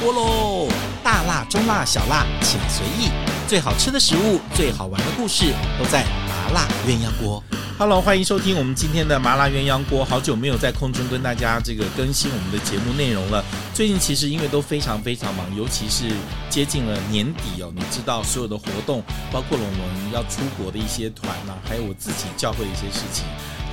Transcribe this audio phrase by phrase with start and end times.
[0.00, 0.68] 锅喽！
[1.02, 3.10] 大辣、中辣、小辣，请随意。
[3.48, 7.42] 最好吃的食物，最好玩的故事，都在麻辣鸳鸯锅。
[7.76, 10.04] Hello，欢迎收听我们今天的麻辣鸳鸯锅。
[10.04, 13.44] 好久没有在空中跟大家这个更新我们的节目内容了。
[13.74, 16.12] 最近其实因为都非常非常忙，尤其是
[16.48, 23.24] 接近了年底哦，你知道所有的活动，包括了我们要出国的一些团呐、啊，还有我自己教会的一些事情，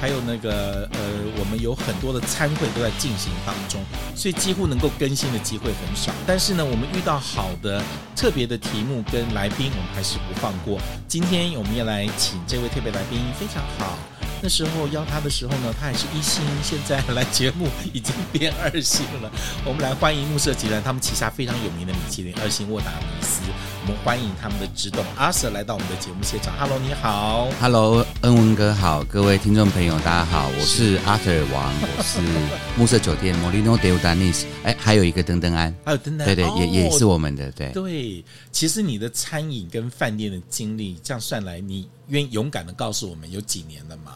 [0.01, 0.99] 还有那个呃，
[1.39, 3.81] 我们有很多的餐会都在进行当中，
[4.15, 6.11] 所以几乎能够更新的机会很少。
[6.27, 7.81] 但是呢，我们遇到好的
[8.15, 10.79] 特别的题目跟来宾，我们还是不放过。
[11.07, 13.97] 今天我们要来请这位特别来宾，非常好。
[14.41, 19.31] 那时候邀他的时候呢，他还是一星，现在来节目已经变二星了。
[19.63, 23.41] 我们来欢迎暮色集团，他们旗下非常有名的米其林二星沃达米斯。
[23.87, 26.57] 我们欢迎他们的执董阿 Sir 来到我们的节目现场。
[26.57, 27.51] Hello，你好。
[27.61, 32.19] Hello，恩文哥好，各位听众朋友大家好，我是 阿 Sir 王，我是
[32.75, 34.45] 暮色酒店 Molino de Urdanis。
[34.63, 38.25] 哎，还有一个登登安，还有登登安，对对，哦、也也是我们的，对对。
[38.51, 44.13] 其实你的餐饮跟饭店的经历，这样算来，你愿勇敢的告诉我们有几年了吗？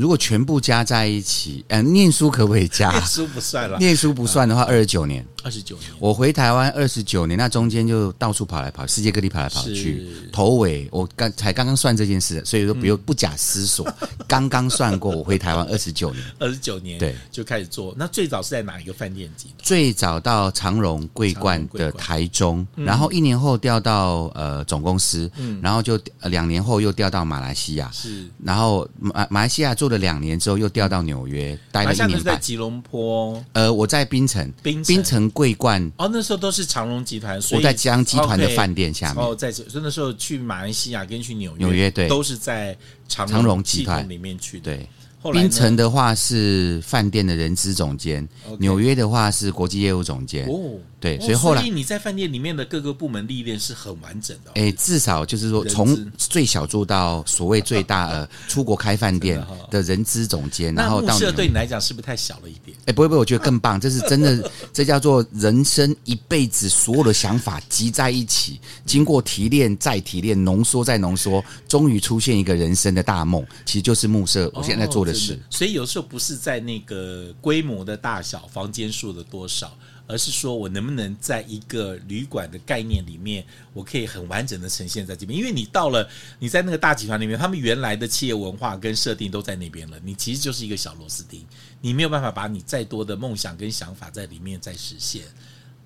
[0.00, 2.90] 如果全部加在一起，呃，念书可不可以加？
[2.90, 3.78] 念书不算了。
[3.78, 5.22] 念书不算的话，二十九年。
[5.42, 10.06] 二十九年，我回台湾二十九年，那中间就到处跑来跑，世界各地跑来跑去。
[10.30, 13.86] 头尾我刚才刚刚算这件事，所以说不用不假思索，
[14.28, 17.94] 刚刚算过，我回台湾二十九年，二十九年对就开始做。
[17.96, 19.48] 那最早是在哪一个饭店级？
[19.62, 25.30] 最早到长荣桂冠的台中，然后一年后调到呃总公司，
[25.62, 32.22] 然后就两年后又调到马来西亚，是，然后马马来西亚做了两年之后又调到纽约待了一年半。
[32.22, 35.20] 在吉隆坡，呃，我在槟城，槟城。
[35.40, 39.24] 桂冠哦，那时候都是长隆集团，我在江集团的饭店下面。
[39.24, 42.76] 哦，在这，所以那时候去马来西亚跟去纽约，纽约对，都是在
[43.08, 44.64] 长长荣集团里面去的。
[44.64, 44.88] 对，
[45.32, 48.26] 槟城的话是饭店的人资总监，
[48.58, 50.46] 纽约的话是国际业务总监。
[50.46, 50.78] 哦。
[51.00, 54.50] 对，所以后来，所以你在饭店里面的各个部门历练是很完整的。
[54.56, 61.14] 哎，至少就是说，从最小做到所谓最大呃， 出国开饭店的人资总监，然后到。
[61.14, 62.76] 慕舍对你来讲是不是太小了一点？
[62.84, 63.80] 哎，不会不会，我觉得更棒。
[63.80, 73.42] 这是真的， 这叫做人生一辈子所有的想法集在一起，经过提炼再提炼，浓缩再浓缩，终于出现一个人生的大梦。
[73.64, 75.38] 其实就是暮色我现在做的事。
[75.50, 79.76] 所以有时候不是在那个规模的大小、房间数的多少。
[80.06, 85.38] 而是说我能不能在一个旅馆的概念里面，我可以很完整的呈现在这边。
[85.38, 86.04] 因为你到了
[86.40, 91.46] 你在那个大集团里面，他们原来的企业文化跟设定都在那边了，你其实就是一个小螺丝钉，
[91.80, 95.22] 你没有办法把你再多的梦想跟想法在里面再实现。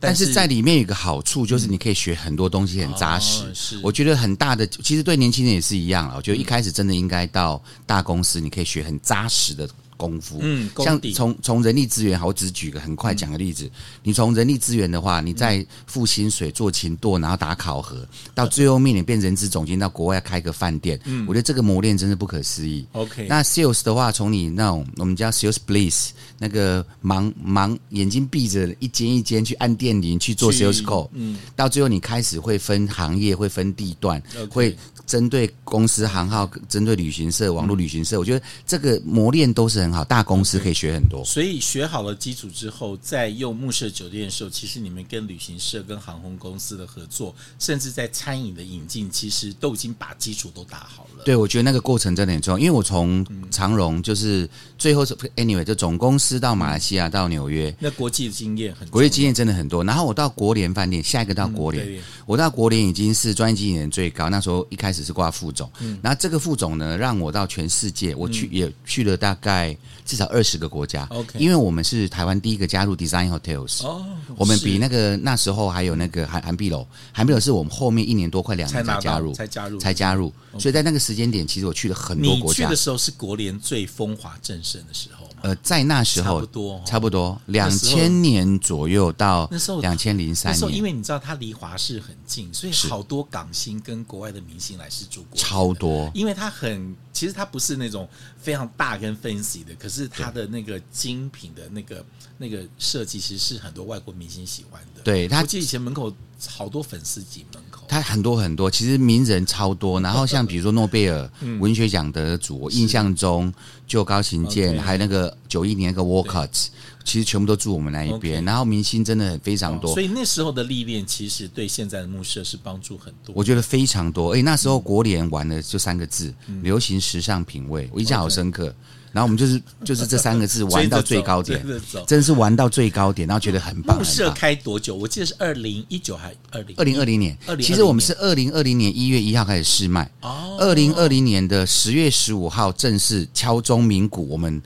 [0.04, 3.44] 但是在里面有一个好处，就是你可以学很多东西，很扎实。
[3.54, 6.14] 是，我觉得很大的，其实对年轻人也是一样了。
[6.16, 9.68] 我觉得一开始真的应该到大公司，你可以学很扎实的。
[10.04, 13.64] 功夫，嗯，像从从人力资源，好，我只举个很快讲个例子。
[13.64, 13.70] 嗯、
[14.02, 22.84] 你从人力资源的话，你在付薪水、做勤惰，然后打考核，到最后面你变人资总监，到国外开个饭店，嗯，我觉得这个磨练真是不可思议。
[22.92, 34.76] OK，那 sales 的话，从你那种我们叫 sales bliss，那个忙忙眼睛闭着一间一间去按电铃去做 sales call，嗯，到最后你开始会分行业，会分地段.会
[35.06, 39.84] 针对公司行号，针对旅行社、网络旅行社，我觉得这个磨练都是。
[39.84, 41.24] 很好，大公司可以学很多。
[41.24, 51.24] 所以学好了基础之后，在用木舍酒店的时候，其实你们跟旅行社、跟航空公司的合作，甚至在餐饮的引进，其实都已经把基础都打好了。
[51.24, 52.58] 对，我觉得那个过程真的很重要。
[52.58, 54.48] 因为我从长荣就是
[54.84, 59.82] 最后是 anyway，就总公司到马来西亚到纽约，那国际的经验很，国际经验真的很多。
[59.82, 64.28] 然后我到国联饭店，下一个到国联，我到国联已经是专业经理人最高。
[64.28, 65.70] 那时候一开始是挂副总，
[66.02, 69.74] 然后这个副总呢，让我到全世界，我去也去了大概。
[70.06, 74.04] 至少二十个国家，OK，因为我们是台湾第一个加入 Design Hotels，哦，
[74.36, 82.64] 我们比那个那时候还有那个韩韩碧楼，韩碧楼是我们后面一年多快两年才加入，才加入，才加入，所以在那个时间点，其实我去了很多国家。
[82.64, 85.24] 你去的时候是国联最风华正盛的时候。
[85.42, 96.10] 呃，在那时候差不多，差不多两千年左右到那时候两千零三年，因为你知道它离华视很近，所以好多港星跟国外的明星来是住过，超多。
[96.14, 102.02] 因为它很，其实它不是那种非常大跟 fancy 的，可是它的那个精品的那个
[102.38, 105.02] 那个设计，其实是很多外国明星喜欢的。
[105.02, 106.10] 对，他我记得以前门口
[106.48, 110.00] 好多粉丝挤门口，他很多很多，其实名人超多。
[110.00, 113.52] 然后像比如说诺贝尔文学奖得主，我印象中
[113.86, 116.66] 就高行健，还有那个九一年那个 Walcott，
[117.04, 118.44] 其实全部都住我们那一边。
[118.44, 123.34] 然后明星真的很非常多，所以那时候的历练其实对现在的牧社是帮助很多。
[123.34, 124.34] 我觉得非常多。
[124.34, 127.88] 哎，那时候国联玩的就三个字：流行、时尚、品味。
[127.92, 128.74] 我印象好深刻。
[129.14, 131.64] 然后我们就是就是这三个字 玩到最高点，
[132.04, 134.00] 真的是玩到最高点，然后觉得很棒。
[134.00, 134.96] 雾社开多久？
[134.96, 137.38] 我记得是二零一九还二零二零二零年。
[137.60, 144.60] 其实我们是二零二零年一月一号开始试卖，哦，二零二零年的十月十五号正式敲钟鸣鼓，我们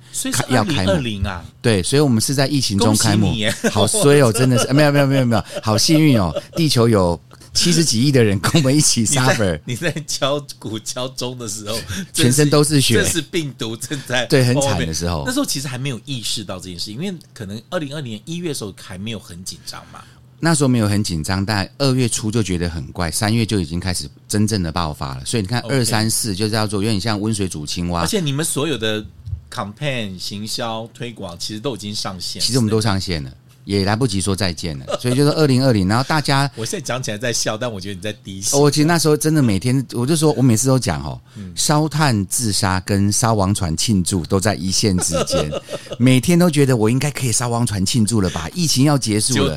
[0.48, 0.92] 要开幕。
[0.92, 3.34] 二零啊，对，所以我们是在疫情中开幕，
[3.70, 7.20] 好衰哦，真的是没有没有没有没有，好幸运哦，地球有。
[7.58, 9.60] 七十几亿的人跟我们一起 suffer。
[9.64, 11.78] 你在敲鼓敲钟的时候，
[12.14, 15.25] 全身都是血，这是病毒正在对很惨的时候。
[15.26, 20.00] 那时候其实还没有意识到这件事，因为可能二零二零年一月的时候还没有很紧张嘛。
[20.40, 25.25] 那时候没有很紧张，但二月初就觉得很怪，三月就已经开始真正的爆发了。
[25.25, 28.02] 所以你看二三四就叫做有点像温水煮青蛙。
[28.02, 29.05] 而且你们所有的
[29.50, 33.32] campaign 行销推广其实都已经上线，其实我们都上线了。
[33.69, 38.56] 也来不及说再见了， 所以就是二零二零，然后大家， 我现在讲起来在笑，但我觉得你在低笑。
[38.56, 41.20] 我其实那时候真的每天，我就说我每次都讲哦，
[41.55, 45.50] 烧炭自杀跟烧王船庆祝都在一线之间，
[46.00, 48.49] 每天都觉得我应该可以烧王船庆祝了吧？
[48.55, 49.55] 疫情要结束了，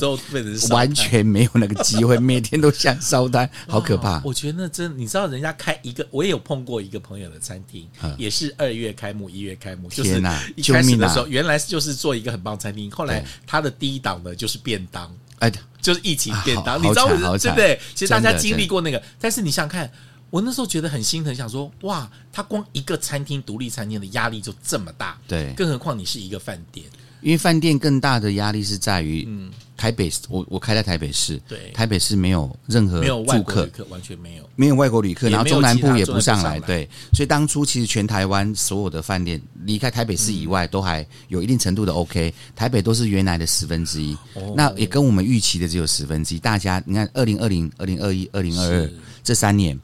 [0.72, 4.22] 完全没有那个机会，每天都想烧炭，好可怕。
[4.26, 7.88] 我觉得那真，你知道人家开一个，我也有碰过一个朋友的餐厅，
[8.18, 10.22] 也是二月开幕，一月开幕，就是
[10.58, 15.10] 一开始的时候，原来就是做一个很棒餐厅，后来他的第一档的就是便当，
[15.40, 15.52] 哎，
[15.82, 17.80] 就是疫情便当，你知道对不对？
[17.94, 19.92] 其实大家经历过那个，但是你想想看，
[20.30, 26.86] 我那时候觉得很心疼，想说哇，他光一个餐厅独立餐厅的压力就这么大，对，更何况你是一个饭店。
[27.22, 29.28] 因为饭店更大的压力是在于，
[29.78, 44.16] 台北，我我开在台北市，对，台北市没有任何住客，完全没有，没有外国旅客，然后中南部也不上来，对，所以当初其实全台湾所有的饭店离开台北市以外，都还有一定程度的 OK，台北都是原来的十分之一，
[44.56, 46.40] 那也跟我们预期的只有十分之一。
[46.40, 48.90] 大家你看，二零二零、二零二一、二零二二
[49.24, 49.80] 这三年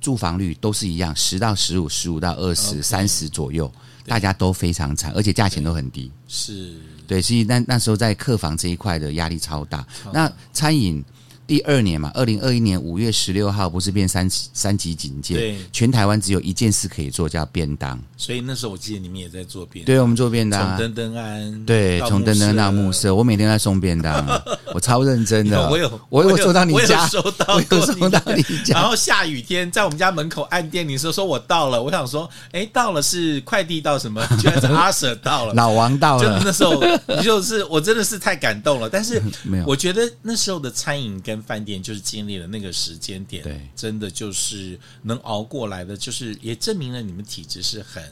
[0.00, 3.70] 住房率都是一样，十到十五、十五到二十、三十左右。
[4.06, 6.10] 大家都非常惨，而且价钱都很低。
[6.28, 6.76] 是，
[7.06, 9.86] 对，所以那那时候在客房这一块的压力超大。
[10.12, 11.04] 那餐饮。
[11.46, 15.34] 第二年嘛，二零二一年五月十六号不是变三三级警戒？
[15.34, 17.98] 对，全台湾只有一件事可以做，叫便当。
[18.16, 19.86] 所以那时候我记得你们也在做便当。
[19.86, 20.68] 对，我们做便当。
[20.68, 24.24] 从登登安，对，从登登安到暮色，我每天在送便当，
[24.72, 25.68] 我超认真的。
[25.68, 28.80] 我有，我有收到你家，收到，我有收到你家。
[28.80, 34.24] 然后下雨天在我们家门口按电铃说说我到了，我想说，哎，到了是快递到什么？
[34.40, 36.38] 居然是阿 Sir 到了，老王到了。
[36.40, 36.80] 就那时候，
[37.22, 38.88] 就是我真的是太感动了。
[38.88, 48.02] 但是 没有，我觉得那时候的餐饮跟饭店就是经历了那个时间点，对，真的就是能熬过来的，就是也证明了你们体质是很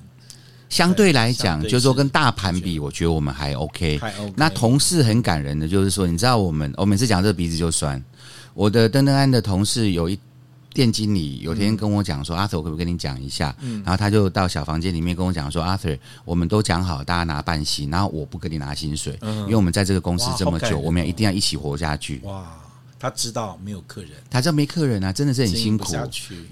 [0.68, 3.98] 相对来讲，就是说跟大盘比，我觉得我们还 OK。
[3.98, 4.32] 还 OK。
[4.36, 8.00] 那同事很感人的，就是说，你知道我们，我每次讲这个鼻子就酸。
[8.54, 10.16] 我的登登安的同事有一
[10.72, 13.52] 店经理，有天跟我讲说：“阿 Sir，我可不可以跟你讲一下？”
[13.82, 22.46] 然后他就到小房间里面跟我讲说：“阿 Sir，我们都讲好，大家拿半薪，然后我不跟你拿薪水，因为我们在这个公司这么久，我们要一定要一起活下去。”哇。
[23.00, 25.90] 他知道没有客人，他知道没客人啊，真的是很辛苦，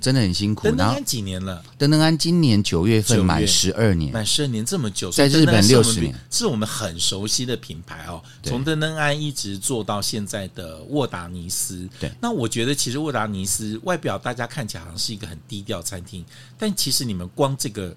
[0.01, 0.67] 真的很辛苦。
[0.67, 1.63] 登登安几年了？
[1.77, 8.23] 登登安今年九月份满十二年，满十二年这么久，在日本六十年，是我们很熟悉的品牌哦。
[8.43, 12.11] 从登登安一直做到现在的沃达尼斯，对。
[12.19, 16.25] 那我觉得其实沃达尼斯外表大家看起来好像是一个很低调餐厅，
[16.57, 17.95] 但其实你们光这个。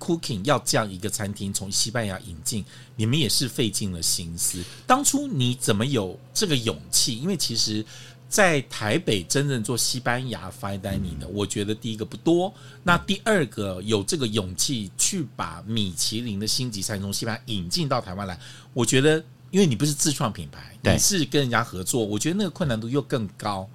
[0.00, 2.64] Cooking 要这样一个餐厅从西班牙引进，
[2.96, 4.64] 你们也是费尽了心思。
[4.86, 7.18] 当初你怎么有这个勇气？
[7.18, 7.84] 因为其实，
[8.28, 12.52] 在台北真正做西班牙 fine dining 的，我觉得第一个不多。
[12.82, 18.38] 那第二个有这个勇气去把米其林的星级餐从西班牙引进到台湾来，
[18.72, 23.68] 我觉得，因为你不是自创品牌，你是跟人家合作，我觉得那个困难度又更高。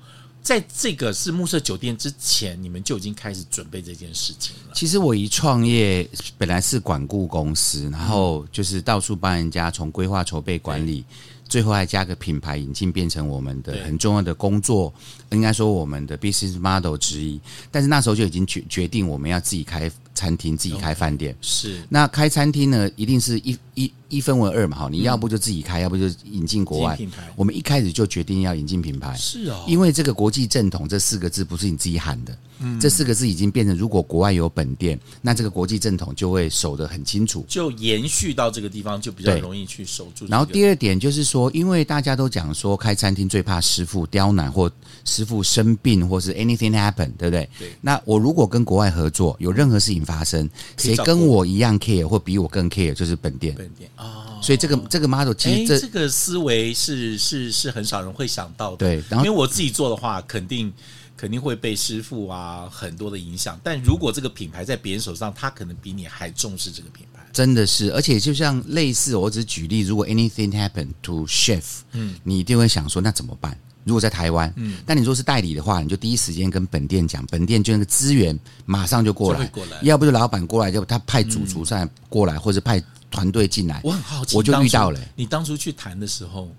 [0.45, 4.73] 在这个是暮色酒店之前，你们就已经开始准备这件事情了。
[4.75, 11.03] 其实我一创业，本来是管顾公司，然后就是到处帮人家从规划、筹备、管理，
[11.49, 14.93] 最后还加个品牌引进，变成我们的很重要的工作，
[15.31, 17.41] 应该说我们的 business model 之一。
[17.71, 21.35] 但是那时候就已经决决定，我们要自己开餐厅，自己开饭店。
[21.41, 23.91] 是那开餐厅呢，一定是一一。
[24.09, 26.97] 一分为二嘛，哈，你要不就自己开，嗯、要不就引进国外。
[27.35, 40.31] 我们一开始就决定要引进品牌，是哦，因为这个国际正统这四个字不是你自己喊的，嗯，这四个字已经变成，如果国外有本店，那这个国际正统就会守得很清楚，就延续到这个地方就比较容易去守住，这个。
[40.31, 44.71] 然后第二点就是说，因为大家都讲说开餐厅最怕师傅刁难或
[45.03, 47.49] 师傅生病或是 anything happen，对不对？
[47.59, 47.71] 对。
[47.81, 53.55] 那我如果跟国外合作，有任何事情发生，谁跟我一样 care 或比我更 care，就是本店。
[53.55, 53.89] 本店。
[53.97, 58.77] 哦，所以这个这个 model 其实这这个思维是是是很少人会想到的。
[58.77, 60.71] 对，然后因为我自己做的话，肯定
[61.15, 63.59] 肯定会被师傅啊很多的影响。
[63.63, 67.25] 但如果这个品牌在别人手上，他可能比你还重视这个品牌。
[67.31, 73.57] 真的是，而且就像类似，我只举例，如果 anything happen to chef，嗯，你一定会想说，那怎么办？
[73.85, 83.79] 如果在台湾，嗯，但你说是代理的话，你就第一时间跟本店讲，本店就那个资源马上就过来，过来，要不就老板过来，要不他派主厨上来过来，嗯、或者派团队进来。
[83.83, 84.99] 我很好奇，我就遇到了。
[85.15, 86.51] 你当初去谈的时候，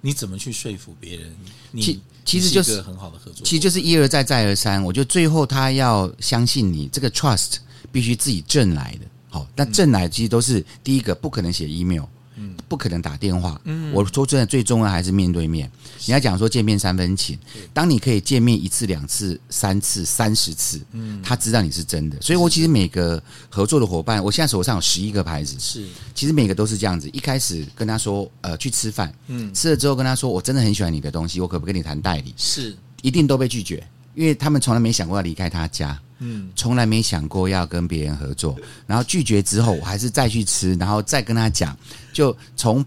[0.00, 1.32] 你怎么去说服别人？
[1.70, 4.82] 你其其实就是很好的合作，其实就是一而再再而三。
[4.82, 7.56] 我觉得最后他要相信你，这个 trust
[7.92, 9.06] 必须自己挣来的。
[9.28, 12.04] 好，那挣来其实都是第一个，不可能写 email。
[12.36, 13.60] 嗯，不可能打电话。
[13.64, 15.70] 嗯，我说真的，最重要还是面对面。
[16.06, 17.38] 你要讲说见面三分情，
[17.72, 22.20] 当你可以见面一次、两次、三次、三十次，嗯，他知道你是真的。
[22.20, 27.08] 所以我其实每个合作的伙伴，我现在手上有十一个牌子，是，其实每个都是这样子。
[27.10, 32.34] 一开始跟他说，呃，去吃饭，嗯，吃了之后跟他说，我真的很喜欢你的东西，我可不可以跟你谈代理？
[32.36, 35.98] 是，一定都被拒绝，因为他们从来没想过要离开他家。
[36.20, 38.56] 嗯，从来没想过要跟别人合作，
[38.86, 41.76] 然后拒绝之后，我还是再去吃，然后再跟他讲，
[42.12, 42.82] 就从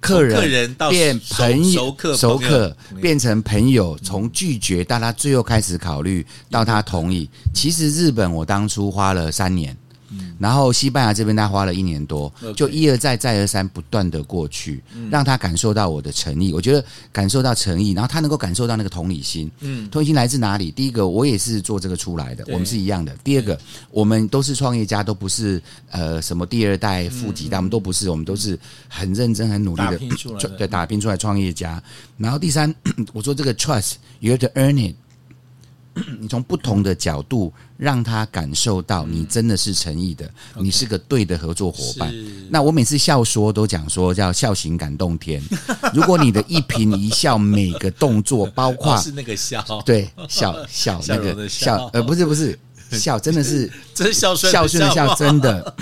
[0.00, 7.28] 客人，客人到变朋友，熟客，熟客变成朋友，从拒绝到他最后开始考虑，到他同意。
[7.54, 9.76] 其实日本我当初花了三年。
[10.38, 16.52] 然后西班牙这边他花了一年多，就一而再再而三不断的过去，让他感受到我的诚意。
[16.52, 19.50] 我觉得感受到诚意，然后他能够感受到那个同理心。
[19.60, 20.70] 嗯，同理心来自哪里？
[20.70, 23.14] 第一个，我也是做这个出来的，我们是一样的。
[23.22, 23.58] 第二个，
[23.90, 29.98] 我们都是创业家，都不是呃什么第二代、富几代，我们都不是，我们都是很认真、很努力的，
[30.58, 31.82] 对，打拼出来创业家。
[32.16, 32.74] 然后第三，
[33.12, 34.94] 我说这个 trust，you have to earn it。
[36.20, 40.24] 你从不同的角度让他感受到你真的是诚意的，
[40.56, 42.14] 嗯、你是个对的合作伙伴。
[42.48, 45.42] 那我每次笑说都讲说叫笑型感动天。
[45.92, 52.58] 如果你的一颦一笑，每个动作包括、哦、是那个笑，对 笑笑那个笑，呃不是不是
[52.92, 55.76] 笑，真的是 真孝顺孝顺的笑，真的。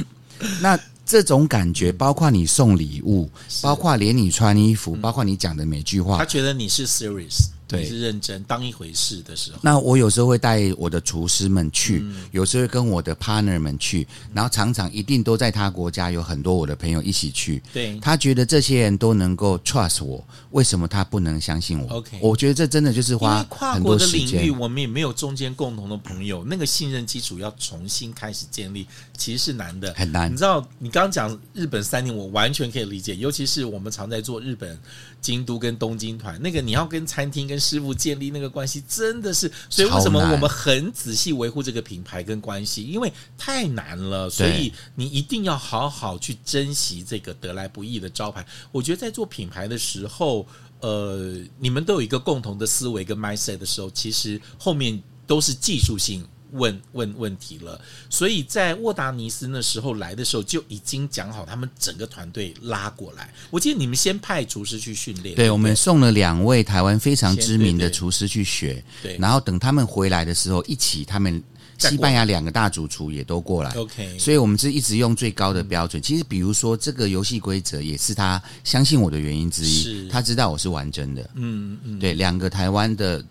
[0.60, 3.30] 那这种感觉，包括你送礼物，
[3.62, 7.48] 包括连你穿衣服，包括你讲的每句话，他觉得你是 serious。
[7.68, 9.58] 对，是认真当一回事的时候。
[9.62, 17.62] 那我有时候会带我的厨师们去，嗯、有时候会跟我的 partner 们去，然后常常一定都在他国家有很多我的朋友一起去。
[17.72, 24.20] 对，他觉得这些人都能够 trust 我，为什么他不能相信我？OK，我觉得这真的就是花很多时间。
[24.20, 30.32] 跨国的领域，我们也没有中间共同的朋友，那个信任基础要重新开始建立，其实是难的，很难。
[30.32, 34.78] 你知道，你刚刚讲日本三年，我完全可以理解，尤其是我们常在做日本
[35.20, 42.84] 京都跟东京团，那个你要跟餐厅跟师傅建立那个关系真的是，所以为什么我们很仔细维护这个品牌跟关系？
[42.84, 48.46] 因为太难了，所以你一定要好好去珍惜这个得来不易的招牌。
[48.72, 50.46] 我觉得在做品牌的时候，
[50.80, 56.24] 呃，你们都有一个共同的思维跟 mindset 的时候，其实后面都是技术性。
[56.52, 63.32] 问问问题了，所以在沃达尼斯那时候来的时候就已经讲好，他们整个团队拉过来。
[63.50, 71.42] 我记得你们先派厨师去训练，对，对我们送了两位台湾非常知名的厨师去学，对，然后等他们回来的时候，一起他们
[71.78, 76.02] 西班牙两个大主厨也都过来，OK，所以我们是一直用最高的标准。
[76.02, 80.08] 其实比如说这个游戏规则也是他相信我的原因之一，是。
[80.08, 83.24] 他知道我是玩真的，嗯嗯，对，两个台湾的。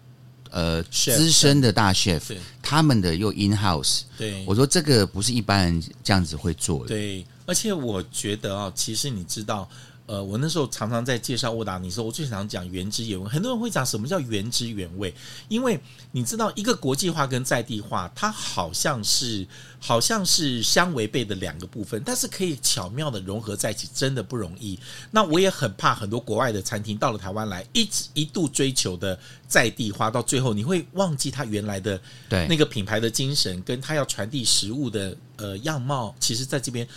[0.57, 6.87] 呃，资深的大 chef，他们的又 in house，对，我说这个不是一般人这样子会做的。
[6.87, 9.69] 对，而且我觉得啊，其实你知道。
[10.07, 13.29] 呃，我那时候常常在介绍沃达尼时候，我最常讲原汁原味。
[13.29, 15.13] 很多人会讲什么叫原汁原味，
[15.49, 15.77] 因为
[16.13, 19.45] 你知道，一个国际化跟在地化，它好像是
[19.79, 24.79] 好像是相违背的两个部分，但是可以巧妙的融合在一起，真的不容易。
[25.11, 36.87] 那我也很怕很多国外的餐厅到了台湾来，一直一度追求的在地化，到最后你会忘记它原来的对那个品牌的精神，跟它要传递食物的呃样貌，其实在这边。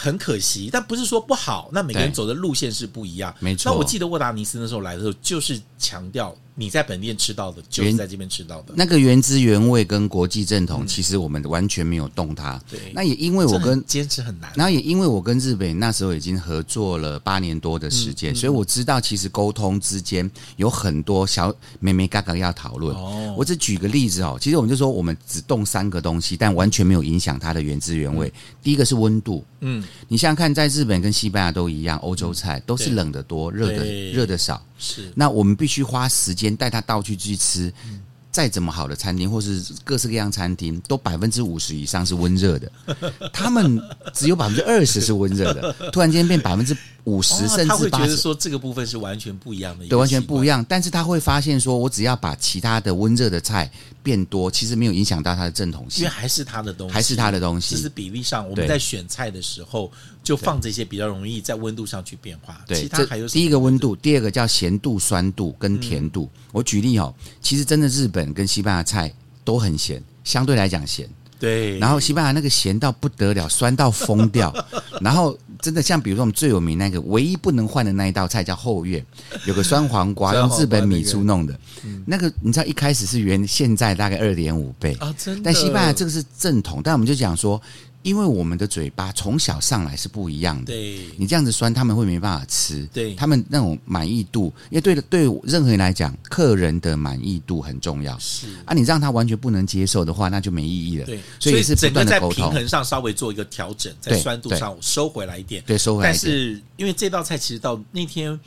[0.00, 1.68] 很可惜，但不是说不好。
[1.72, 3.72] 那每个人走的路线是不一样，没错。
[3.72, 6.32] 那我记得沃达尼斯那时候来的时候，就是强调。
[6.60, 8.74] 你在本店吃到的，就是在这边吃到的。
[8.74, 12.60] 那个原汁原味跟国际正统，其实我们完全没有动它。
[12.68, 14.50] 对，那也因为我跟坚持很难。
[14.56, 22.96] 然后也因为我跟日本那时候已经合作了八年多的时间，所以我知道其实沟通之间有很多小妹妹嘎嘎要讨论。
[22.96, 28.32] 哦，我只举个例子哦，其实我们就说我们只动三个东西，但完全没有影响它的原汁原味。
[28.60, 34.60] 第一个是温度，嗯，你想想看，在日本跟西班牙都一样，欧洲菜都是冷的多，热的热的少。
[34.80, 37.72] 是，那我们必须花时间带他到处去吃，
[38.30, 42.70] 再怎么好的餐厅，或是各式各样餐厅，都百分之五十以上是温热的，
[43.32, 43.80] 他们
[44.12, 46.76] 只有百分之二十是温热的，突然间变百分之
[47.08, 50.64] 五十甚至八十，他会觉得说这个部分是完全不一样的，对，完全不一样。
[50.68, 53.70] 但是他会发现说，我只要把其他的温热的菜
[54.02, 57.74] 变多，其实没有影响到它的正统性，因为还是他的东西，还是他的东西。
[57.74, 59.90] 只是比例上，我们在选菜的时候
[60.22, 62.60] 就放这些比较容易在温度上去变化。
[62.66, 66.28] 对，其他还有第一个温度，第二个叫咸度、酸度跟甜度。
[66.34, 69.12] 嗯、我举例哦，其实真的日本跟西班牙菜
[69.44, 71.08] 都很咸，相对来讲咸。
[71.38, 74.52] 对，然后西班牙那个咸到不得了，酸到疯掉。
[75.00, 79.04] 然后真的像比如说我们最有名那个唯一不能换的那一道菜叫后院，
[79.46, 81.58] 有个酸黄瓜 用日本米醋弄的，
[82.06, 85.42] 那个你知道一开始是原现在大概二点五倍啊，真的。
[85.44, 87.60] 但西班牙这个是正统，但我们就讲说。
[88.02, 98.46] 因为我们的嘴巴从小上来是不一样的，对，你这样子酸，他们会没办法吃，对，他们那种满意度，因为对对任何人来讲，客人的满意度很重要，是。
[98.64, 106.10] 啊，你让他完全不能接受的话，那就没意义了，对，所以是整个在平衡上稍微做一个调整，在酸度上收回来一点，对，收回来。
[106.10, 108.38] 但是因为这道菜其实到那天，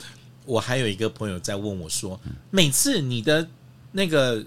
[0.46, 2.18] 我还有一个朋友在问我说，
[2.50, 3.46] 每次你的
[3.92, 4.44] 那个。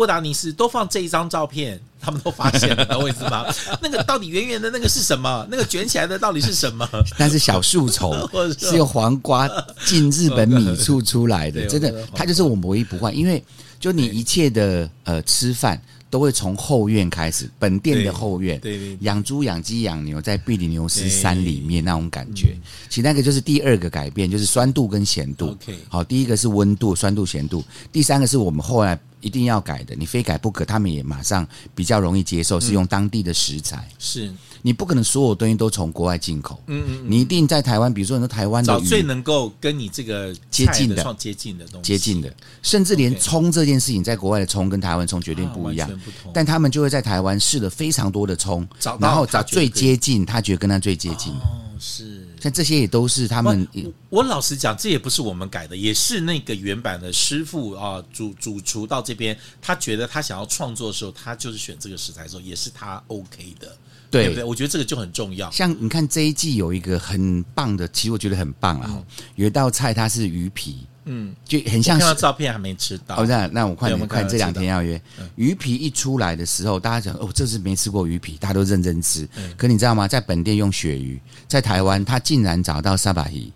[0.00, 3.44] 沃达尼斯都放这一张照片，他们都发现了，懂我意思吗？
[3.82, 5.46] 那个到底圆圆的那个是什么？
[5.50, 6.88] 那个卷起来的到底是什么？
[7.18, 8.16] 那是小树丛，
[8.58, 9.46] 是用黄瓜
[9.84, 13.44] 进日本米醋出来的，真的，它就是我们唯一不换，因为
[13.78, 15.78] 就你一切的呃吃饭。
[16.10, 22.56] 都会从后院开始，本店的后院，对对，养猪、养鸡、养牛，在比利牛斯山里面那种感觉。
[22.88, 25.56] 其实那个就是第二个改变，就是酸度跟咸度。
[25.88, 30.64] 好，第一个是温度、酸度、咸度，第三个是我们后来一定要改的，你非改不可。
[30.64, 33.88] 他们也马上比较容易接受，是用当地的食材。
[33.98, 34.32] 是。
[34.62, 45.90] 你不可能所有东西都从国外进口，嗯嗯，你一定在台湾，比如说你说台湾的找最能够跟你这个接近的、接近的东西，接近的，甚至连葱这件事情，在国外的葱跟台湾葱绝对不一样，
[46.34, 48.66] 但他们就会在台湾试了非常多的葱，
[48.98, 51.32] 然后找最接近，他觉得跟他最接近。
[51.32, 51.40] 哦，
[51.78, 53.66] 是，像这些也都是他们。
[54.10, 63.74] 我老实讲，这也不是我们改的，也是那个原版的师傅啊，主主厨到这边，他觉得他想要创作的时候，他就是选这个食材的时候，也是他 OK 的。
[64.10, 64.44] 对，对不对？
[64.44, 65.50] 我觉得这个就很重要。
[65.50, 68.88] 像你看这一季有一个很棒的，其实我觉得很棒啊。
[68.90, 69.04] 嗯、
[69.36, 71.98] 有一道菜它是鱼皮，嗯，就很像。
[71.98, 73.16] 看到照片还没吃到。
[73.16, 75.00] 哦，那那我快点看这两天要约。
[75.20, 79.28] 嗯、鱼皮一出来的时候，大家讲哦，这是没吃过鱼皮，大家都认真吃。
[79.36, 80.08] 嗯、可你知道吗？
[80.08, 83.50] 在本店用鳕鱼，在台湾他竟然找到沙巴鱼。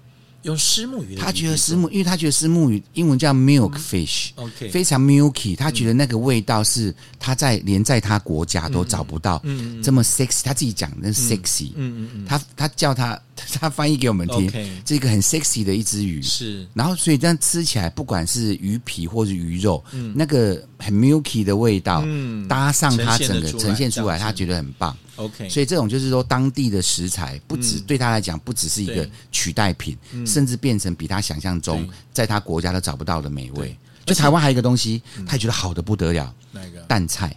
[0.45, 9.83] 用虱目鱼，他觉得虱目，因为他觉得虱目鱼英文叫 milk fish，OK，非常 milky，他觉得那个味道是他在连在他国家都找不到嗯。
[9.83, 13.21] 这么 sexy，他自己讲那 sexy，嗯嗯嗯，他他叫他
[13.61, 14.51] 他翻译给我们听，
[14.85, 16.23] 这个很 sexy 的一只鱼。
[16.23, 19.83] 是，然后所以这样吃起来，不管是鱼皮或是鱼肉，
[20.15, 22.05] 那个很 milky 的味道，
[22.49, 24.97] 搭上它整个呈现出来，他觉得很棒。
[25.17, 33.77] OK，所以这种就是说，当地的食材不止对他来讲，不只是一个取代品，甚至变成比他想象中在他国家都找不到的美味。
[34.07, 36.81] 就台湾还有一个东西，他也觉得好的不得了，哪个？
[36.89, 37.37] 淡菜，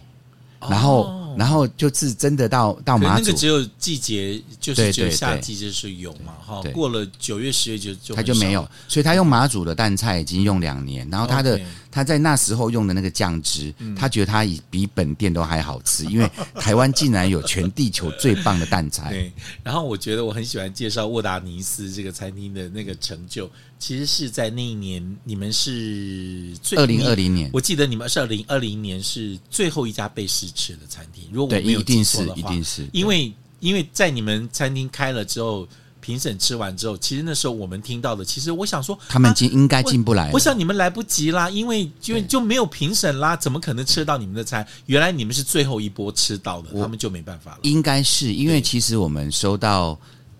[0.60, 1.26] 然后。
[1.38, 6.60] 然后就是真的到到马祖，那个只有季节，就是只有夏季就是有嘛，哈。
[6.72, 11.60] 过了九月十月就就他就没有，所以他用马祖的淡菜已经用两年，然后他的
[11.92, 19.10] 他在那时候用的那个酱汁，他觉得他比本店都还好吃，因为 台湾竟然有全地球最棒的淡菜。
[19.10, 23.48] 对，然后我觉得我很喜欢介绍沃达尼斯这个餐厅的那个成就。
[23.80, 31.27] 其实是在那一年，你们是二零二零年，我记得你们是二零二零年是最后一家被试吃的餐厅。
[31.32, 35.66] 如果我没有记错的话，一定是因为因为在你们餐厅开了之后，
[36.00, 40.32] 评审吃完之后，其实那时候我们听到的，其实我想说，他们进应该进不来了。
[40.32, 44.66] 我想你们来不及啦，因为因为就没有评审啦，怎么可能吃到你们的餐？
[44.86, 47.58] 原来你们是最后一波吃到的，他们就没办法了。
[47.62, 49.98] 应该是因为其实我们收到。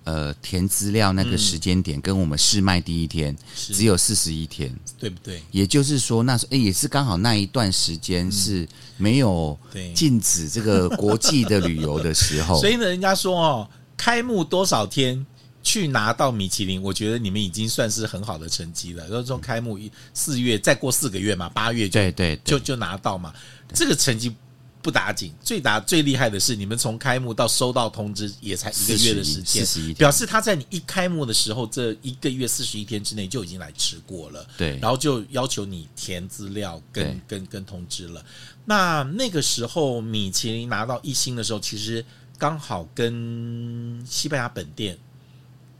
[0.08, 5.42] 呃，填资料那个时间点跟我们试卖第一天只有四十一天，对不对？
[5.50, 8.66] 也就是说，那时候也是刚好那一段时间是
[8.96, 9.58] 没有
[9.94, 12.56] 禁止这个国际的旅游的时候。
[12.60, 13.68] 所以呢，人家说哦，
[13.98, 15.26] 开幕多少天
[15.62, 19.06] 去拿到米其林，我觉得你们已经算是很好的成绩了。
[19.10, 23.30] 就是说开幕一四月，再过四个月嘛，八月就对对就就拿到嘛，
[23.74, 24.34] 这个成绩。
[24.80, 38.24] 不打紧，最打最厉害的是，你们从开幕到收到通知也才一个月的时间，表示他在你一开幕的时候，这一个月四十一天之内就已经来吃过了，对，然后就要求你填资料跟跟跟，通知了。
[38.64, 42.04] 那那个时候米其林拿到一星的时候，其实
[42.36, 44.96] 刚好跟西班牙本店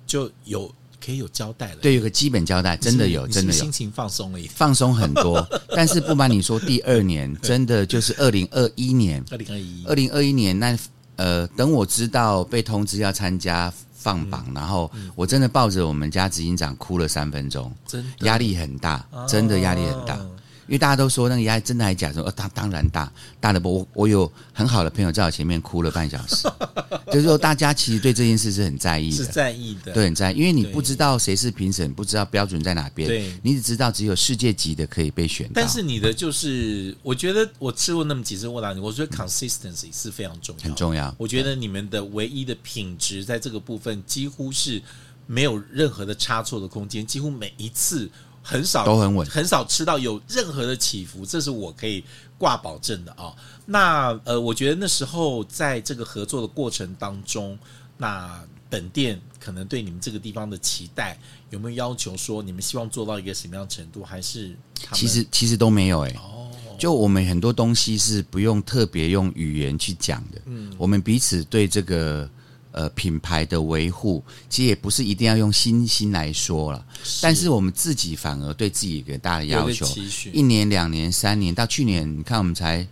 [0.07, 0.75] 就有。
[1.05, 5.47] 可以有交代了，对，有个基本交代，真的有，真的有，心情放松了一点，放松很多。
[5.75, 10.79] 但是不瞒你说，第二年真的就是二零二一年，二零二一，二零二一年那
[11.17, 20.19] 呃，等我知道被通知要参加放榜，然后我真的抱着我们家执行长哭了三分钟，真压力很大，真的压力很大。
[20.69, 22.23] 因为大家都说那个压力真的还假的？
[22.23, 26.47] 呃，当当然大，大的不，我我有很好的朋友在我前面哭了半小时，
[27.11, 35.51] 就是说大家其实对这件事是很在意的，是在意的，对，很在意，因为你不知道谁是评审，不知道标准在哪边，对，你只知道只有世界级的可以被选。
[35.55, 41.15] 但是你的就是，我觉得我吃过那么几次沃达尼，我觉得 consistency 是非常重要，很重要。
[41.17, 44.83] 我觉得你们的唯一的品质在这个部分几乎是
[45.27, 48.11] 没有任何的差错的空间，几乎每一次。
[48.49, 52.03] 很少都很稳，很少吃到有任何的起伏，这是我可以
[52.39, 53.37] 挂保证的啊、哦。
[53.67, 57.59] 那呃，我觉得那时候在这个合作的过程当中，
[57.99, 61.19] 那本店可能对你们这个地方的期待
[61.51, 64.03] 有没有要求说你们希望做到一个什么样程度？
[64.03, 64.57] 还是
[64.95, 66.17] 其实其实都没有哎、欸。
[66.17, 70.41] 哦，就我们很多东西是不用特别用语言去讲的。
[70.47, 72.27] 嗯，我们彼此对这个。
[72.71, 76.85] 呃，品牌的维护其实也不是一定要用星星来说了，
[77.23, 79.87] 但是我们自己反而对自己一个大的要求，
[80.33, 82.87] 一年、两年、三年，到去年你看我们才，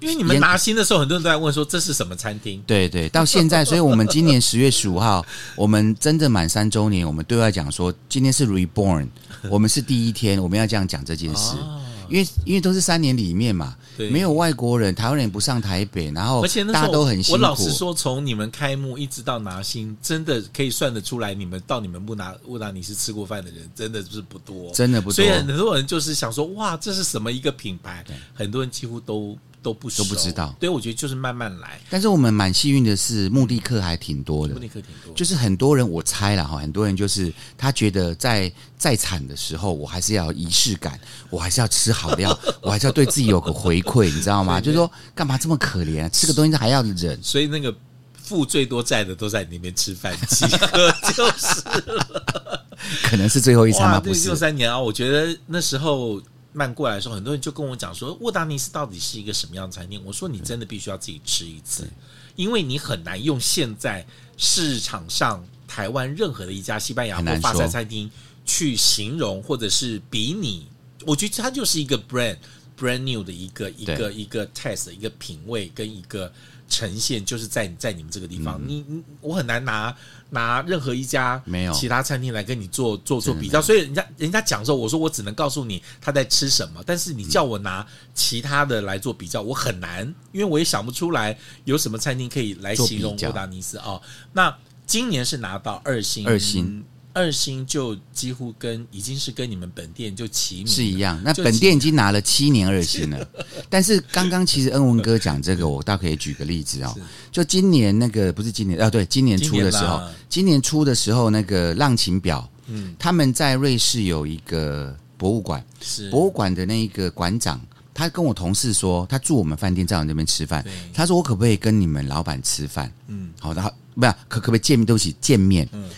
[0.00, 2.62] 因为你们拿新的时候，很多人都在问说这是什么餐厅？
[2.66, 9.08] 对对，到现在，所以我们今年十月十五号，我们真正满三周年，我们对外讲说今天是 Reborn，
[9.50, 11.56] 我们是第一天，我们要这样讲这件事。
[11.60, 17.40] 哦因为因为都是三年里面嘛，对，没有外国人，台湾人也不上台北，然后而且大家都很辛苦。
[17.40, 25.14] 我老实说，从你们开幕一直到拿星，真的可以算得出来，你们到你们不拿不拿你是吃过饭的人，真的是不多，真的不多。
[25.14, 28.04] 所以很多人就是想说，哇，这是什么一个品牌？
[28.34, 29.36] 很多人几乎都。
[29.66, 31.80] 都不都不知道，对，我觉得就是慢慢来。
[31.90, 40.96] 但是我们蛮幸运的是，目的客还挺多的，目的客挺多，就是很多人我猜了哈，很多人就是他觉得在在产的时候，我还是要有仪式感，
[41.30, 44.60] 我还是要吃好料， 我还是要对自己有个回馈，你知道吗？
[44.60, 46.08] 就是说干嘛这么可怜啊？
[46.10, 47.74] 吃个东西还要忍，所以那个
[48.22, 52.64] 负最多债的都在里面吃饭，集合就是了，
[53.02, 53.98] 可能是最后一餐吗？
[53.98, 56.22] 不是，六三年啊，我觉得那时候。
[56.56, 60.02] 慢过来的时候，很多人就跟我讲说，沃达尼斯到底是一个什么样的餐厅？
[60.06, 61.86] 我说你真的必须要自己吃一次，
[62.34, 64.06] 因为你很难用现在
[64.38, 68.10] 市场上台湾任何的一家西班牙或法餐餐厅
[68.46, 70.66] 去形容，或者是比拟。
[71.04, 72.38] 我觉得它就是一个 brand
[72.78, 76.32] brand new 的一个一个一个 test 一个品味跟一个
[76.68, 79.96] 呈现，就是在在你们这个地方，你你我很难拿。
[80.30, 90.02] 拿任何一家没有其他餐厅来跟你做做做比较，所以人家人家讲说，我说我只能告诉你他在吃什么，但是你叫我拿其他的来做比较，我很难，
[90.32, 94.02] 因为我也想不出来有什么餐厅可以来形容布达尼斯哦。
[94.32, 96.84] 那今年是拿到二星，二星。
[97.16, 103.26] 二星就几乎跟已经是跟你们本店就齐名是一样，那本店已经拿了七年二星了。
[103.70, 106.94] 但是刚刚其实恩文哥讲这个，我倒可以举个例子哦。
[107.32, 109.98] 就今年那个不是今年啊，对，今年初的时候，
[110.28, 117.58] 今年初的时候那个浪琴表，嗯，他们在瑞士有一个博物馆，是博物馆的那一个馆长，
[117.94, 122.92] 他跟我同事说，他住我们饭店，在我那边吃饭，他说我可不可以跟你们老板吃饭？
[123.06, 124.84] 嗯，好，然后不是可可不可以见面？
[124.84, 125.66] 对不起，见面。
[125.72, 125.88] 嗯。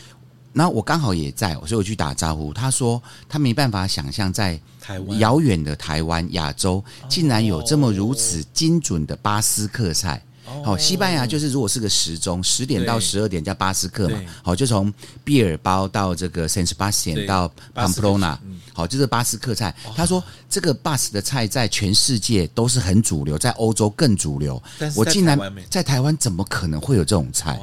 [0.59, 2.53] 然后我刚好也在，所以我去打招呼。
[2.53, 10.21] 他说他没办法想象，在台湾遥远的台湾亚洲，竟然有这么如此精准的巴斯克菜。
[10.65, 14.21] 好，西班牙就是如果是个时钟，十点到十二点叫巴斯克嘛。
[14.43, 14.93] 好，就从
[15.23, 18.37] 毕尔包到这个 San Sebastian 到 Pamplona，
[18.73, 19.73] 好，就是巴斯克菜。
[19.95, 24.61] 他说这个巴斯的菜在全世界都是很主流，在欧洲更主流。
[24.97, 25.39] 我竟然
[25.71, 27.61] 在台湾怎么可能会有这种菜？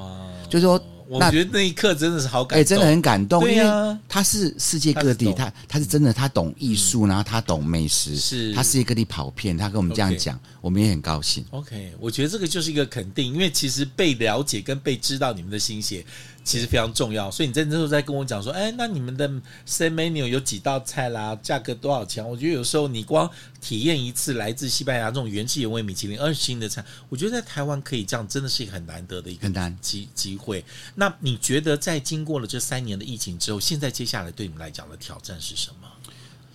[0.50, 0.82] 就是说。
[1.08, 3.42] 我觉得那一刻真的是好感动，哎，真的很感动。
[3.42, 11.46] 对啊，他是世界各地，他他是真的，他懂艺术，然后他懂美食，是他世界各地跑遍，他跟我们这样讲，我们也很高兴。
[11.52, 16.06] OK，我觉得这个就是一个肯定，因为其实被了解跟被知道你们的心血。
[16.46, 19.28] 其实非常重要，所以你在那时候在跟我讲说，哎，那你们的
[19.68, 21.36] set menu 有几道菜啦？
[21.42, 22.24] 价格多少钱？
[22.24, 23.28] 我觉得有时候你光
[23.60, 29.50] 体验一次来自西班牙这种原汁原味米其林二星的菜，我觉得在台湾可以这样，真的是一个很难得的一个
[29.82, 30.64] 机机会。
[30.94, 35.88] 那你觉得在经过了这三年的疫情之后，现在接下来对你们来讲的挑战是什么？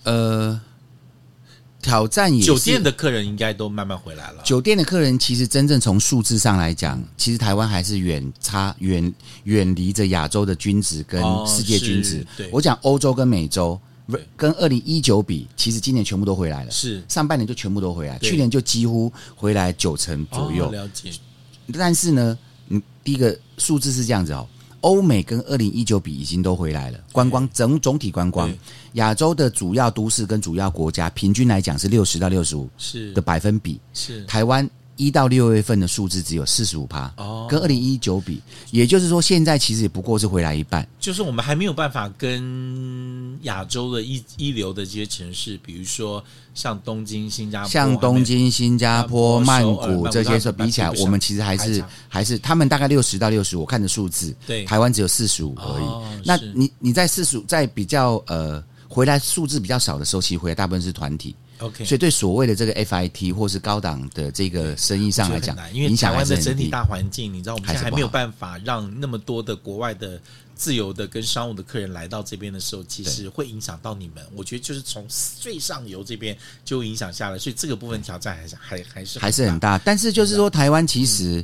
[0.03, 0.61] 呃。
[1.81, 4.41] 挑战也是，酒店的客人应该都慢慢回来了。
[4.43, 9.13] 酒店的客人其实真正从数字上来讲，其实台湾还是远差远
[9.45, 12.25] 远离着亚洲的均值跟世界均值。
[12.37, 13.79] 对，我讲欧洲跟美洲，
[14.37, 16.71] 跟二零一九比，其实今年全部都回来了。
[16.71, 20.69] 是上半年就全部都回来，去年就几乎回来九成左右。
[20.71, 21.11] 了解。
[21.73, 24.47] 但是呢，你第一个数字是这样子哦。
[24.81, 28.51] 欧美跟二零一九比已经都回来了，观光整总体观光，
[28.93, 33.13] 亚洲的主要都市跟主要国家平均来讲是六十到六十五是。
[33.13, 34.25] 的百分比，是。
[34.25, 34.69] 台湾
[35.01, 55.83] 一到六月份的数字只有四十五趴，哦，跟二零一九比，也就是说现在其实也不过是回来一半，就是我们还没有办法跟亚洲的一一流的这些城市，比如说像东京、新加坡，像东京、新加坡、曼谷这些说比起来，我们其实还是还是他们大概六十到六十，我看的数字，对，台湾只有四十五而已。
[55.83, 61.35] 哦、那你你在四十五，在比较呃回来数字比较少的时候，其实回来大部分是团体。
[61.61, 70.19] OK，所以对所谓的这个 FIT 或是高档的这个生意上来讲，因为台湾的整体大环境，你知道我们现在还没有办法让那么多的国外的
[70.55, 74.25] 自由的跟商务的客人来到这边的时候，其实会影响到你们。
[74.35, 75.05] 我觉得就是从
[75.39, 79.77] 最上游这边就影响下来，所以这个部分挑战还是还还是还是很大。
[79.77, 81.43] 但是就是说，台湾其实。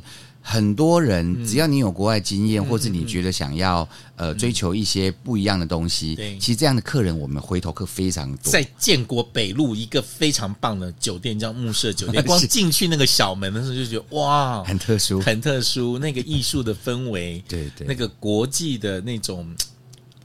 [0.50, 8.50] 很多人，只要你有国外经验，或者你觉得想要呃追求一些不一样的东西，对，其实这样的客人我们回头客非常多。
[8.50, 15.98] 在建国北路一个非常棒的酒店叫暮舍酒店， 光进去那个小门的时候就觉得哇，很特殊，很特殊。
[15.98, 19.54] 那个艺术的氛围，对对，那个国际的那种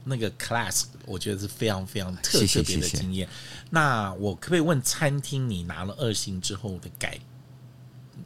[0.04, 3.28] 那个 class，我觉得是非常非常特特别的经验。
[3.68, 7.18] 那我可不可以问餐厅，你拿了二星之后的改？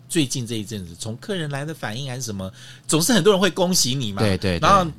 [0.09, 2.51] 最近这一阵子，从客人来的反应还是什么，
[2.87, 4.23] 总是很多人会恭喜你嘛。
[4.23, 4.91] 对对，然后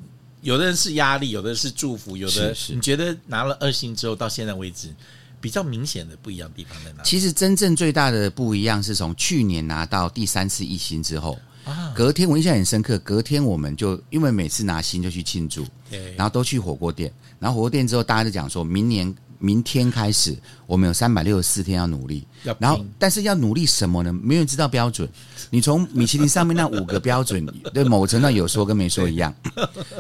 [0.42, 4.94] 有的人是压力，有的是祝福，有的是你觉得拿了二星之后到现在为止，
[5.42, 7.04] 比较明显的不一样的地方在哪？
[7.04, 19.16] 其实真正最大的不一样是从去年拿到第三次一星之后，啊，隔天我印象很深刻，隔天我们就因为每次拿星就去庆祝，对，然后都去火锅店，然后火锅店之后大家就讲说明年。
[19.40, 22.28] 明天开始，我们有三百六十四天要努力，
[22.60, 24.12] 然后但是要努力什么呢？
[24.12, 25.10] 没有人知道标准。
[25.50, 29.34] 你从米其林上面那五个标准， 对某程度有说跟没说一样。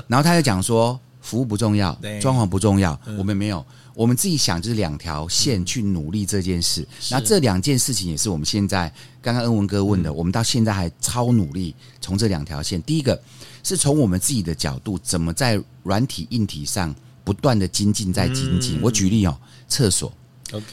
[0.08, 6.86] 然后他就讲说，服务不重要，装潢不重要，我们没有，我们自己想就是两条线去努力这件事。
[7.10, 12.82] 那这两件事情也是我们现在刚刚恩文哥问的，我们到现在还超努力从这两条线。
[12.84, 13.17] 第一个
[13.63, 16.93] 是从我们自己的角度，怎么在软体硬体上。
[17.30, 18.80] 不断的精进，在精进。
[18.82, 19.38] 我举例哦，
[19.68, 20.12] 厕所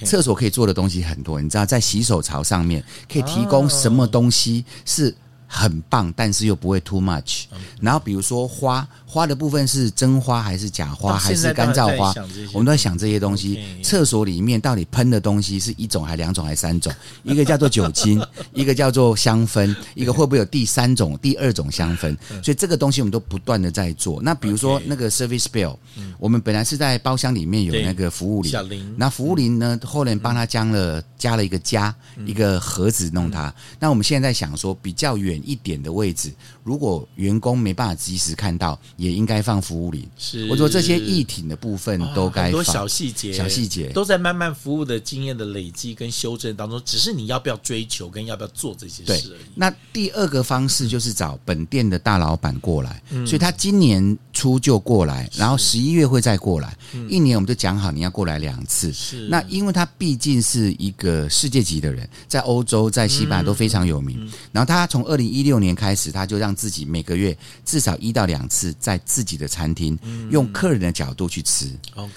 [0.07, 1.39] 厕所可以做的东西很多。
[1.39, 5.15] 你知道，在洗手槽上面可以提供什么东西是
[5.47, 7.45] 很棒，但是又不会 too much。
[7.81, 8.87] 然后比如说花。
[9.09, 12.13] 花的部分是真花还是假花还是干燥花？
[12.53, 13.65] 我们都在想这些东西。
[13.83, 16.93] 厕所里面到底喷的东西是一种还两种还三种？
[17.23, 22.15] 一个叫做酒精， 一个叫做香氛，一个会不会有第三种、第二种香氛？
[22.43, 24.21] 所以这个东西我们都不断的在做。
[24.21, 25.77] 那比如说那个 service bell，
[26.19, 31.95] 我们本来是在包厢里面有那个服务铃，那服务铃呢，后来帮他加了加了一个加
[32.27, 33.55] 一个盒子弄它。
[33.79, 38.79] 那我们现在在想说，比较远一点的位置，如果员工没办法及时看到。
[38.97, 49.45] 也应该放服务铃，是我说这些议题的部分都该放，很多小细节，小细节都在慢慢服务的经验的累积跟修正当中，只是你要不要追求跟要不要做这些事而已。
[49.55, 56.77] 那第二个方式就是找本店的大老板过来，嗯、所以他今年初就过来，然后十一月会再过来，
[57.09, 58.93] 一年我们就讲好你要过来两次。
[58.93, 59.27] 是。
[59.29, 69.99] 那因为他毕竟是一个世界级的人，在欧洲在西班牙都非常有名，然后他从二零一六年开始，他就让自己每个月至少一到两次在自己的餐厅，
[70.31, 71.71] 用客人的角度去吃。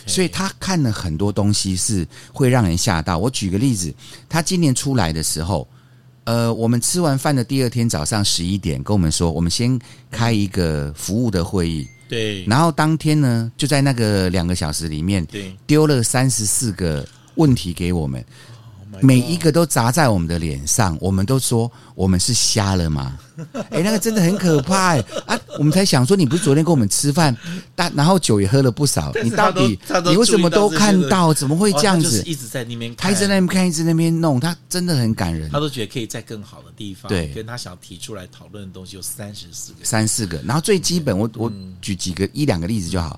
[0.06, 3.18] 所以他看了很多东西是会让人吓到。
[3.18, 3.94] 我举个例子，
[4.28, 5.66] 他今年出来的时候，
[6.26, 9.80] 呃，我们吃完饭的第二天早上十一点，跟我们说，我们先
[10.12, 18.26] 开一个服务的会议，对，然后当天呢，就在那个两个小时里面，对，丢了三十四个问题给我们。
[19.02, 23.18] 每一个都砸在我们的脸上，我们都说我们是瞎了吗？
[23.72, 25.04] 哎，那个真的很可怕哎！
[25.26, 27.36] 啊，我们才想说，你不是昨天跟我们吃饭，
[27.74, 31.34] 但 然后酒也喝了不少，你到底你为什么都看到？
[31.34, 32.22] 怎么会这样子？
[32.26, 35.50] 一直在那边，他一直在那边看，一直在那边弄，他真的很感人。
[35.50, 40.42] 他都觉得可以在更好的地方，对，跟他想提出来讨论的东西有三十四个，三四个。
[40.46, 41.50] 然后最基本，我我
[41.82, 43.18] 举几个一两个例子就好。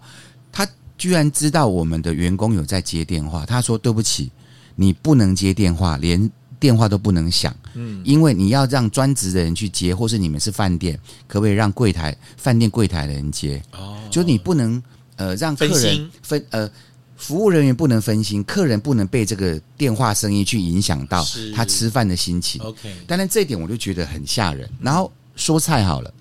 [0.52, 0.67] 他
[0.98, 4.32] 居然知道我们的员工有在接电话，他说对不起。
[4.76, 6.30] 你不能接电话，连
[6.60, 13.62] 电话都不能响，嗯，因为你要让专职的人去接，或是你们是饭店，可不可以让柜台饭店柜台的人接？
[13.72, 14.82] 哦，就你不能
[15.16, 16.72] 呃让客人分，分呃
[17.16, 22.62] 服务人员不能分心，客人不能被这个电话声音去影响到他吃饭的心情。
[22.62, 24.70] OK，当然这一点我就觉得很吓人。
[24.80, 26.14] 然后说菜好了，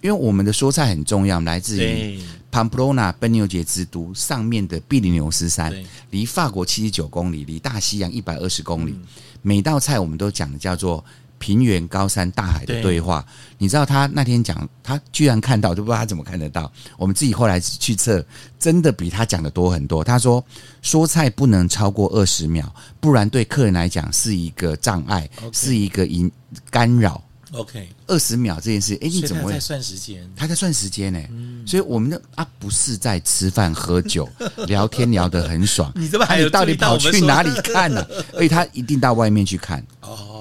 [0.00, 2.18] 因为我们的说菜很重要，来自于。
[2.52, 5.74] 潘普洛纳奔牛节之都上面的比利牛斯山，
[6.10, 8.92] 离法国七十九公里，离大西洋一百二十公里。
[8.92, 9.02] 嗯、
[9.40, 11.02] 每道菜我们都讲的叫做
[11.38, 13.24] 平原、高山、大海的对话。
[13.56, 16.70] 你知道他那天讲，他居然看到，就不知道他怎么看得到。
[16.98, 18.22] 我们自己后来去测，
[18.58, 20.04] 真的比他讲的多很多。
[20.04, 20.44] 他说，
[20.82, 26.30] 说菜不能超过二十秒，不然对客人来讲是一个障碍.是一个引
[26.70, 27.24] 干扰。
[27.52, 30.26] OK，二十秒这件事，哎，你怎么会在算时间？
[30.34, 34.26] 他在算时间呢、欸，嗯、所以我们的啊不是在吃饭喝酒
[34.66, 38.08] 聊天聊得很爽，你这么还有、啊、到底跑去哪里看呢、啊？
[38.32, 39.84] 而且他一定到外面去看。
[40.00, 40.31] 哦，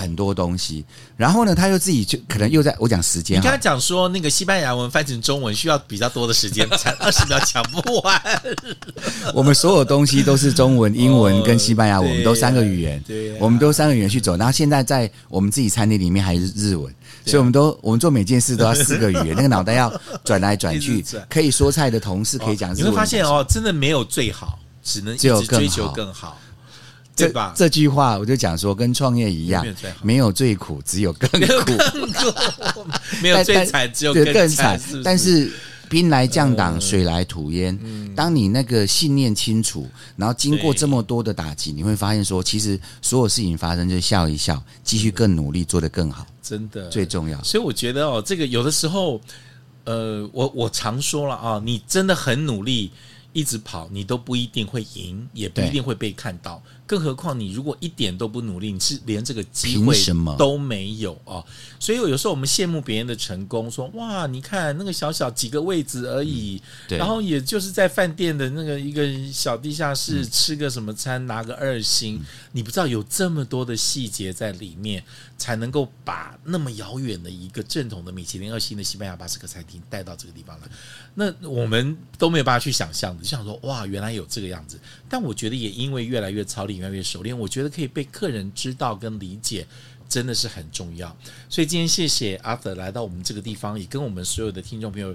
[0.00, 0.84] 很多东西，
[1.16, 8.22] 然后呢，他又自己就可能又在我讲时间，你刚才讲说那个西班牙文翻成中文需要比较多的时间，才 二十秒讲不完。
[9.34, 14.36] 我们所有东西都是中文、英文跟西班牙文，哦、我们都三个语言，对、啊，我们都三个语言去走。
[14.36, 16.50] 然后现在在我们自己餐厅里面还是。
[16.60, 16.92] 日文，
[17.24, 19.90] 所以我们都我们做每件事都要四个语言， 那个脑袋要
[20.22, 21.02] 转来转去。
[21.28, 26.38] 可以说菜的同事可以讲日文，你会发现哦，真的没有最好，只能一直追求更好，
[27.16, 27.52] 对吧？
[27.56, 29.66] 这句话我就讲说，跟创业一样，
[30.02, 31.72] 没有最苦，只有更苦，
[33.22, 34.80] 没有最惨，只有更惨。
[35.04, 35.50] 但是。
[35.90, 37.76] 兵来将挡，水来土掩。
[38.14, 47.42] 当你那个信念清楚，然后经过这么多的打击，你会发现说，其实所有事情发生就是笑一笑，继续更努力，做得更好，真的最重要。
[47.42, 49.20] 所以我觉得哦，这个有的时候，
[49.82, 52.92] 呃，我我常说了啊，你真的很努力，
[53.32, 56.62] 一直跑，你都不一定会赢，也不一定会被看到。
[56.90, 59.96] 更何况你如果一点都不努力，你是连这个机会
[60.36, 61.44] 都没有哦。
[61.78, 75.00] 所以有时候我们羡慕别人的成功，说哇，你看那个小小几个位置而已，嗯、然后也就是在饭店的那个一个小地下室吃个什么餐，拿个二星，嗯、你不知道有这么多的细节在里面，
[75.38, 80.66] 才能够把那么遥远的一个正统的米其林二星的西班牙巴斯克餐厅带到这个地方来。
[81.14, 84.76] 那我们都没有办法去想象的，就想说哇，原来有这个样子。
[85.08, 86.79] 但我觉得也因为越来越操练。
[86.80, 89.66] 越来越熟练，我觉得可以被客人知道跟理解，
[90.08, 91.14] 真的是很重要。
[91.48, 95.14] 所以今天谢谢阿德来到我们这个地方，也跟我们所有的听众朋友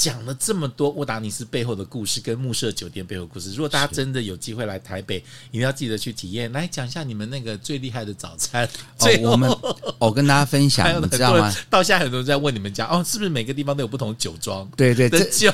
[0.00, 3.50] 讲了这么多沃达尼斯背后的故事，跟慕舍酒店背后的故事。
[3.50, 5.18] 如果大家真的有机会来台北，
[5.50, 6.50] 一定要记得去体验。
[6.52, 8.66] 来讲一下你们那个最厉害的早餐。
[9.00, 9.50] 哦，我们
[9.98, 11.54] 我跟大家分享， 你知道吗？
[11.68, 14.66] 到现在很多人在问你们家哦，是不是每个地方都有不同酒庄？
[14.74, 15.52] 对对，这酒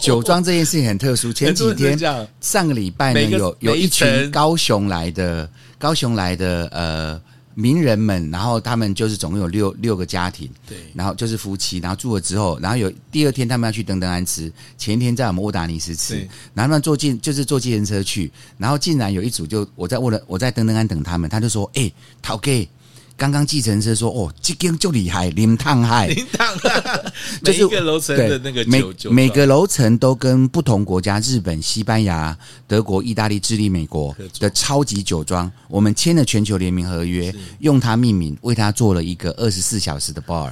[0.00, 1.30] 酒庄这件事情很特殊。
[1.30, 1.98] 前几天
[2.40, 5.46] 上个礼拜呢，有有一群高雄来的
[5.78, 7.20] 高雄来的呃。
[7.54, 16.16] 名人们，然后他们就是总共有六六个家庭，对，然后就是夫妻，然后住了之后，然后有第二天他们要去登登安吃，前一天在我们沃达尼斯吃，
[16.54, 22.50] 然后他们坐进就是坐计程车去，然后竟然有一组就我在沃了我在登登安等他们，他就说：“哎、欸，陶哥。”
[23.16, 27.12] 刚刚计程车说：“哦，这间就厉害，林烫海，林烫海，
[27.44, 40.50] 就是每个楼层的那个，每每个楼层都跟不同国家，日本、西班牙、德国、意大利、智利、美国的超级酒庄，我们签了全球联名合约，用它命名，为它做了一个二十四小时的 bar，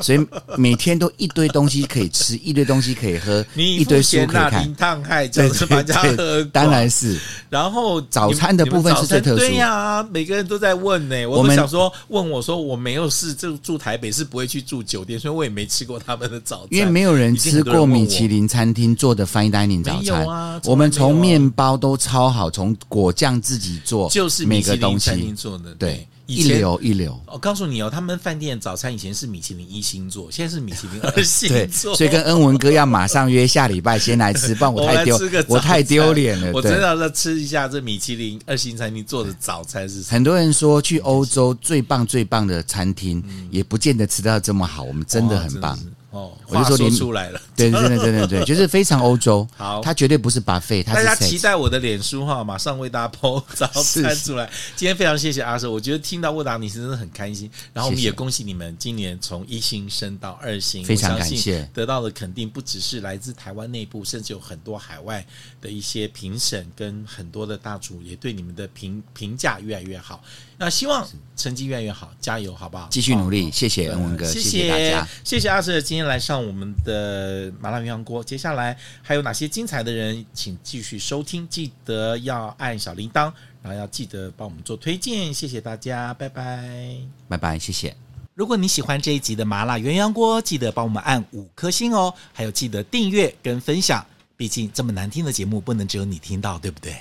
[0.00, 4.64] 所以每天都一堆东西可以吃，一堆东西可以喝， 一堆书可以看。
[4.64, 7.18] 林烫海就是把家喝，当然是。
[7.50, 16.68] 然后早餐的部分是最特殊，对呀，每个人都在问呢，我们想说。”问我说：“我没有事，就住台北是不会去住酒店，所以我也没吃过他们的早餐。
[16.70, 20.26] 因为没有人吃过米其林餐厅做的 fine dining 早餐。
[20.26, 36.52] 啊、我们从面包都超好，从果酱自己做，就是每个东西做的，对。”一流一流，我告诉你哦，他们饭店早餐以前是米其林一星座，现在是米其林二 星座，所以跟恩文哥要马上约下礼拜先来吃，不然我太丢， 我太丢脸了。
[36.52, 40.06] 我真的要吃一下这米其林二星餐厅做的早餐是什么？
[40.10, 45.74] 很多人说去欧洲最棒最棒的餐厅，也不见得吃到这么好，我们真的很棒。
[45.74, 45.78] 哦，
[46.10, 49.46] 我就说出来了， 对，真的，真的，对，就是非常欧洲。
[49.56, 54.48] 好，他绝对不是 buffet，它是大家期待我的脸书哈，马上为大家 po 早餐出来。
[54.74, 57.50] 今天非常谢谢阿 Sir，我觉得听到沃达尼是真的很开心。
[57.74, 61.68] 然后我们也恭喜你们今年从一星升到二星，非常感谢。
[61.74, 65.24] 得到的肯定不只是来自台湾内部，甚至有很多海外
[65.60, 70.22] 的一些评审跟很多的大厨也对你们的评评价越来越好。
[70.60, 72.88] 那希望成绩越来越好，加油，好不好？
[72.90, 78.24] 继续努力，谢谢恩文哥，谢谢大家，谢谢阿 Sir 今天来上我们的麻辣鸳鸯锅。
[78.24, 86.96] 接下来还有哪些精彩的人，请继续收听，记得要按小铃铛，然后要记得帮我们做推荐，谢谢大家，拜拜，
[87.28, 87.96] 拜拜，谢谢。
[88.34, 94.04] 如果你喜欢这一集的麻辣鸳鸯锅，记得帮我们按五颗星哦，还有记得订阅跟分享，
[94.36, 96.96] 毕竟这么难听的节目不能只有你听到，对不对？